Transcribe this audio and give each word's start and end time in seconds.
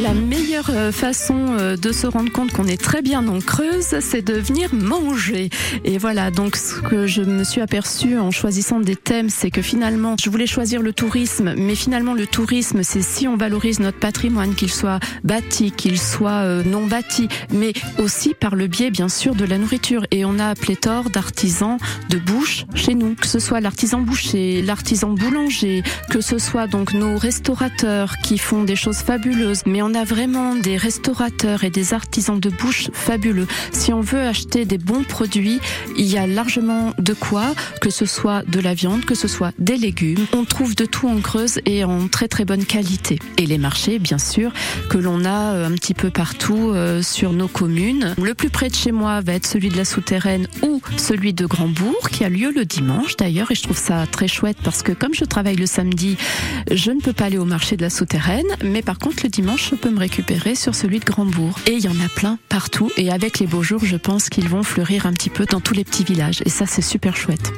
La 0.00 0.14
meilleure 0.14 0.70
euh, 0.70 0.92
façon 0.92 1.56
euh, 1.58 1.76
de 1.76 1.90
se 1.90 2.06
rendre 2.06 2.30
compte 2.30 2.52
qu'on 2.52 2.68
est 2.68 2.80
très 2.80 3.02
bien 3.02 3.26
en 3.26 3.40
Creuse, 3.40 3.98
c'est 4.00 4.22
de 4.22 4.34
venir 4.34 4.72
manger. 4.72 5.50
Et 5.84 5.98
voilà, 5.98 6.30
donc 6.30 6.54
ce 6.54 6.80
que 6.80 7.08
je 7.08 7.20
me 7.22 7.42
suis 7.42 7.60
aperçu 7.60 8.16
en 8.16 8.30
choisissant 8.30 8.78
des 8.78 8.94
thèmes, 8.94 9.28
c'est 9.28 9.50
que 9.50 9.60
finalement, 9.60 10.14
je 10.22 10.30
voulais 10.30 10.46
choisir 10.46 10.82
le 10.82 10.92
tourisme, 10.92 11.54
mais 11.56 11.74
finalement 11.74 12.14
le 12.14 12.28
tourisme, 12.28 12.84
c'est 12.84 13.02
si 13.02 13.26
on 13.26 13.36
valorise 13.36 13.80
notre 13.80 13.98
patrimoine, 13.98 14.54
qu'il 14.54 14.70
soit 14.70 15.00
bâti, 15.24 15.72
qu'il 15.72 15.98
soit 15.98 16.44
euh, 16.44 16.62
non 16.62 16.86
bâti, 16.86 17.28
mais 17.52 17.72
aussi 17.98 18.34
par 18.34 18.54
le 18.54 18.68
biais, 18.68 18.92
bien 18.92 19.08
sûr, 19.08 19.34
de 19.34 19.44
la 19.44 19.58
nourriture. 19.58 20.06
Et 20.12 20.24
on 20.24 20.38
a 20.38 20.54
pléthore 20.54 21.10
d'artisans 21.10 21.76
de 22.08 22.18
bouche 22.18 22.66
chez 22.76 22.94
nous, 22.94 23.16
que 23.16 23.26
ce 23.26 23.40
soit 23.40 23.58
l'artisan 23.58 24.00
boucher, 24.00 24.62
l'artisan 24.62 25.10
boulanger, 25.10 25.82
que 26.08 26.20
ce 26.20 26.38
soit 26.38 26.68
donc 26.68 26.94
nos 26.94 27.18
restaurateurs 27.18 28.16
qui 28.18 28.38
font 28.38 28.62
des 28.62 28.76
choses 28.76 28.98
fabuleuses, 28.98 29.62
mais 29.66 29.82
on 29.88 29.94
a 29.94 30.04
vraiment 30.04 30.54
des 30.54 30.76
restaurateurs 30.76 31.64
et 31.64 31.70
des 31.70 31.94
artisans 31.94 32.38
de 32.38 32.50
bouche 32.50 32.90
fabuleux. 32.92 33.46
Si 33.72 33.90
on 33.94 34.02
veut 34.02 34.20
acheter 34.20 34.66
des 34.66 34.76
bons 34.76 35.02
produits, 35.02 35.60
il 35.96 36.04
y 36.04 36.18
a 36.18 36.26
largement 36.26 36.92
de 36.98 37.14
quoi, 37.14 37.54
que 37.80 37.88
ce 37.88 38.04
soit 38.04 38.42
de 38.46 38.60
la 38.60 38.74
viande, 38.74 39.06
que 39.06 39.14
ce 39.14 39.28
soit 39.28 39.52
des 39.58 39.78
légumes. 39.78 40.26
On 40.34 40.44
trouve 40.44 40.74
de 40.74 40.84
tout 40.84 41.08
en 41.08 41.20
Creuse 41.20 41.60
et 41.64 41.84
en 41.84 42.06
très 42.08 42.28
très 42.28 42.44
bonne 42.44 42.66
qualité. 42.66 43.18
Et 43.38 43.46
les 43.46 43.56
marchés, 43.56 43.98
bien 43.98 44.18
sûr, 44.18 44.52
que 44.90 44.98
l'on 44.98 45.24
a 45.24 45.54
euh, 45.54 45.66
un 45.66 45.72
petit 45.72 45.94
peu 45.94 46.10
partout 46.10 46.72
euh, 46.74 47.00
sur 47.00 47.32
nos 47.32 47.48
communes. 47.48 48.14
Le 48.22 48.34
plus 48.34 48.50
près 48.50 48.68
de 48.68 48.74
chez 48.74 48.92
moi 48.92 49.22
va 49.22 49.32
être 49.32 49.46
celui 49.46 49.70
de 49.70 49.76
la 49.78 49.86
souterraine 49.86 50.48
ou 50.62 50.82
celui 50.98 51.32
de 51.32 51.46
Grandbourg, 51.46 52.10
qui 52.10 52.24
a 52.24 52.28
lieu 52.28 52.52
le 52.54 52.66
dimanche 52.66 53.16
d'ailleurs. 53.16 53.50
Et 53.50 53.54
je 53.54 53.62
trouve 53.62 53.78
ça 53.78 54.04
très 54.06 54.28
chouette 54.28 54.58
parce 54.62 54.82
que 54.82 54.92
comme 54.92 55.14
je 55.14 55.24
travaille 55.24 55.56
le 55.56 55.66
samedi, 55.66 56.18
je 56.70 56.90
ne 56.90 57.00
peux 57.00 57.14
pas 57.14 57.24
aller 57.24 57.38
au 57.38 57.46
marché 57.46 57.78
de 57.78 57.82
la 57.82 57.90
souterraine. 57.90 58.46
Mais 58.62 58.82
par 58.82 58.98
contre, 58.98 59.22
le 59.22 59.30
dimanche, 59.30 59.72
je 59.78 59.82
peux 59.88 59.94
me 59.94 60.00
récupérer 60.00 60.56
sur 60.56 60.74
celui 60.74 60.98
de 60.98 61.04
Grandbourg. 61.04 61.56
Et 61.66 61.74
il 61.74 61.80
y 61.80 61.88
en 61.88 62.04
a 62.04 62.08
plein 62.08 62.38
partout. 62.48 62.90
Et 62.96 63.12
avec 63.12 63.38
les 63.38 63.46
beaux 63.46 63.62
jours, 63.62 63.84
je 63.84 63.96
pense 63.96 64.28
qu'ils 64.28 64.48
vont 64.48 64.64
fleurir 64.64 65.06
un 65.06 65.12
petit 65.12 65.30
peu 65.30 65.44
dans 65.44 65.60
tous 65.60 65.74
les 65.74 65.84
petits 65.84 66.02
villages. 66.02 66.42
Et 66.44 66.48
ça, 66.48 66.66
c'est 66.66 66.82
super 66.82 67.16
chouette. 67.16 67.52